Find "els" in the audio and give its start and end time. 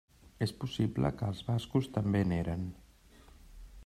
1.33-1.43